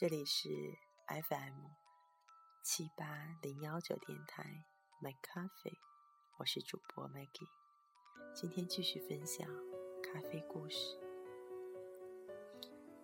[0.00, 0.48] 这里是
[1.08, 1.66] FM
[2.62, 4.64] 七八零幺九电台
[4.98, 5.76] ，My Coffee，
[6.38, 7.46] 我是主播 Maggie，
[8.34, 9.46] 今天继续分享
[10.02, 10.98] 咖啡故事。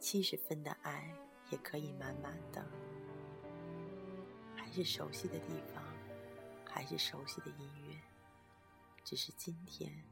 [0.01, 1.14] 七十分的爱
[1.51, 2.67] 也可以满满的，
[4.57, 5.85] 还是熟悉的地方，
[6.65, 8.01] 还是熟悉的音乐，
[9.05, 10.03] 只是今天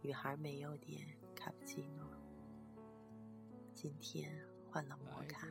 [0.00, 1.06] 女孩没有点
[1.36, 2.06] 卡布奇诺，
[3.74, 4.50] 今天。
[4.72, 5.46] 换了摩卡，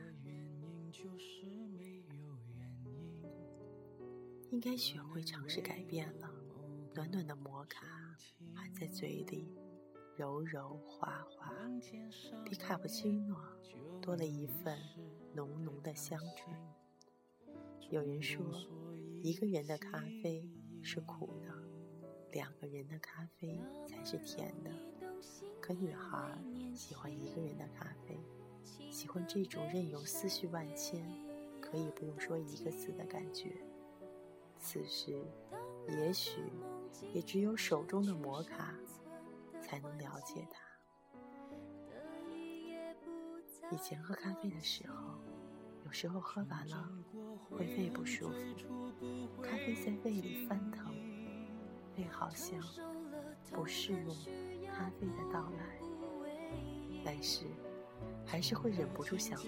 [4.50, 6.30] 应该学会尝试改变了。
[6.94, 7.86] 暖暖的摩卡
[8.54, 9.56] 含在嘴里，
[10.14, 11.54] 柔柔滑滑，
[12.44, 13.36] 比卡布奇诺
[14.02, 14.78] 多了一份
[15.34, 16.54] 浓浓的香醇。
[17.88, 18.44] 有人说，
[19.22, 20.46] 一个人的咖啡
[20.82, 21.48] 是苦的，
[22.30, 23.58] 两个人的咖啡
[23.88, 24.70] 才是甜的。
[25.62, 26.38] 可女孩
[26.74, 28.20] 喜欢一个人的咖啡。
[28.90, 31.04] 喜欢这种任由思绪万千，
[31.60, 33.56] 可以不用说一个字的感觉。
[34.58, 35.24] 此时，
[35.88, 36.40] 也许
[37.12, 38.74] 也只有手中的摩卡
[39.60, 40.60] 才能了解它。
[43.70, 45.18] 以前喝咖啡的时候，
[45.84, 46.88] 有时候喝完了
[47.50, 48.36] 会胃不舒服，
[49.42, 50.94] 咖啡在胃里翻腾，
[51.96, 52.60] 胃好像
[53.50, 55.80] 不适应咖啡的到来，
[57.04, 57.46] 但是。
[58.32, 59.44] 还是会忍不住想喝，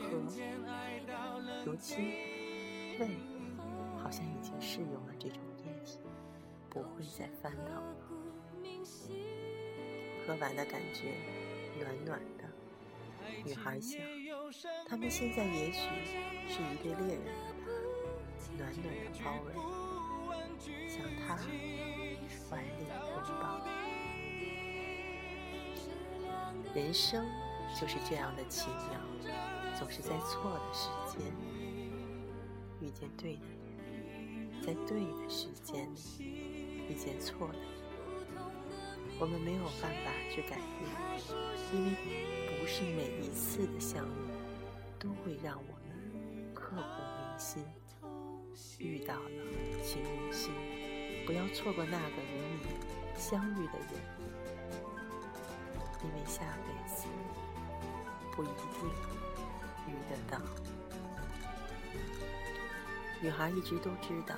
[1.65, 2.13] 如今
[3.01, 3.17] 胃
[3.97, 6.01] 好像已经适应了这种液体，
[6.69, 7.97] 不会再翻腾了。
[10.27, 11.15] 喝完的感觉
[11.81, 12.45] 暖暖的，
[13.43, 13.99] 女孩想，
[14.87, 15.89] 他们现在也许
[16.47, 17.67] 是一对恋人了吧？
[18.59, 19.55] 暖暖的包围，
[20.91, 21.39] 像他
[22.51, 23.67] 怀里拥抱，
[26.75, 27.25] 人生。
[27.79, 29.01] 就是这样的奇妙，
[29.77, 31.21] 总是在错的时间
[32.81, 35.89] 遇见对的人，在对的时间
[36.89, 37.69] 遇见错的人。
[39.21, 40.89] 我们没有办法去改变，
[41.73, 41.91] 因为
[42.59, 44.31] 不是每一次的相遇
[44.99, 47.65] 都会让我们刻骨铭心。
[48.79, 49.31] 遇到了，
[49.85, 50.53] 请用心，
[51.27, 52.69] 不要错过那个与你
[53.17, 53.91] 相遇的人，
[56.03, 57.07] 因为下辈子。
[58.35, 58.55] 不一定
[59.89, 60.41] 遇得到。
[63.23, 64.35] 女孩一直都知道，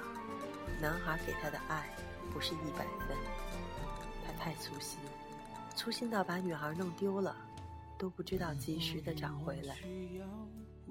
[0.81, 1.89] 男孩给她的爱
[2.33, 3.17] 不是一百分，
[4.25, 5.01] 他太粗心，
[5.75, 7.34] 粗心到把女孩弄丢了，
[7.99, 9.77] 都不知道及时的找回来。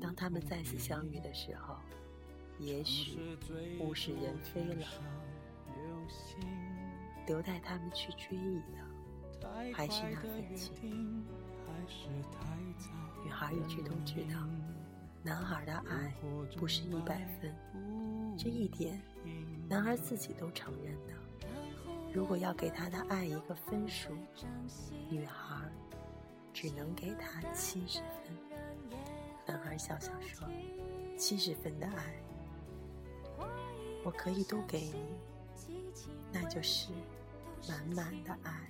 [0.01, 1.77] 当他们再次相遇的时候，
[2.59, 3.37] 也许
[3.79, 4.85] 物是人非了，
[7.27, 8.77] 留待他们去追忆的，
[9.73, 11.23] 还是那份情。
[13.23, 14.39] 女孩一直都知道，
[15.23, 16.13] 男孩的爱
[16.57, 17.53] 不是一百分，
[18.37, 19.01] 这一点，
[19.67, 21.13] 男孩自己都承认的。
[22.13, 24.15] 如果要给他的爱一个分数，
[25.09, 25.69] 女孩
[26.53, 28.59] 只能给他七十分。
[29.47, 30.47] 男孩笑笑说
[31.17, 32.15] ：“七十分的爱，
[34.03, 35.17] 我可以都给你，
[36.31, 36.89] 那就是
[37.67, 38.61] 满满的爱。”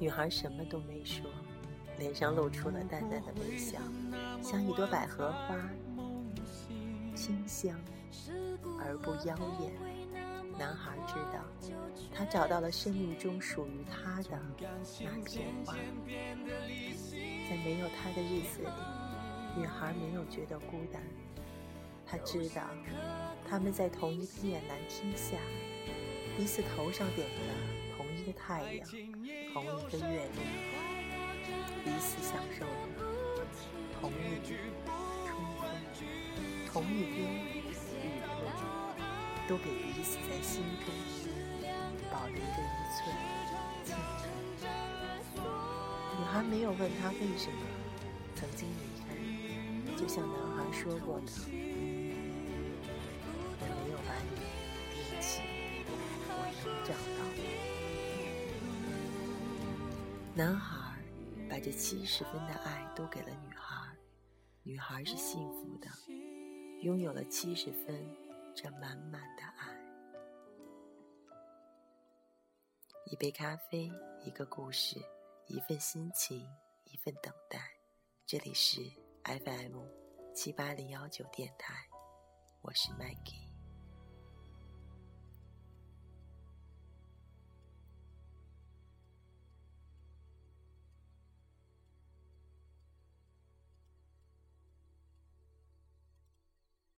[0.00, 1.30] 女孩什么都没说，
[1.98, 3.78] 脸上露出了淡淡的微笑，
[4.42, 5.54] 像一朵百合花，
[7.14, 7.78] 清香
[8.80, 9.70] 而不妖艳。
[10.58, 11.44] 男孩知道，
[12.14, 14.40] 他找到了生命中属于他的
[15.00, 15.74] 那片花。
[15.74, 21.02] 在没有他的日子里，女孩没有觉得孤单。
[22.06, 22.62] 他知道，
[23.46, 25.36] 他们在同一片蓝天下，
[26.38, 27.79] 彼此头上点的。
[28.20, 28.86] 一个太阳，
[29.54, 30.36] 同一个月亮，
[31.82, 32.68] 彼此享受着
[33.98, 34.14] 同一
[34.46, 34.48] 春
[35.24, 35.58] 风，
[36.70, 37.72] 同一边雨
[38.44, 38.46] 露，
[39.48, 40.86] 都给彼此在心中
[42.12, 43.00] 保留着一寸
[43.84, 43.88] 清
[44.18, 44.22] 纯。
[46.18, 47.56] 女孩没有问他为什么
[48.34, 51.32] 曾经离开，就像男孩说过的
[53.60, 54.30] ：“我没有把你
[54.92, 55.40] 丢弃，
[55.88, 57.20] 我能找到。”
[60.32, 60.96] 男孩
[61.48, 63.96] 把这七十分的爱都给了女孩，
[64.62, 65.88] 女孩是幸福的，
[66.82, 68.06] 拥有了七十分
[68.54, 69.76] 这满满的爱。
[73.06, 73.90] 一杯咖啡，
[74.24, 75.00] 一个故事，
[75.48, 76.48] 一份心情，
[76.84, 77.58] 一份等待。
[78.24, 78.80] 这里是
[79.24, 79.82] FM
[80.32, 81.74] 七八零幺九电台，
[82.62, 83.49] 我是 Maggie。